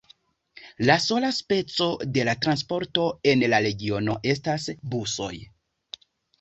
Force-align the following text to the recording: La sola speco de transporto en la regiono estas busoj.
La 0.89 0.95
sola 1.03 1.29
speco 1.39 1.89
de 2.15 2.25
transporto 2.47 3.05
en 3.35 3.47
la 3.55 3.61
regiono 3.69 4.19
estas 4.37 4.69
busoj. 4.97 5.33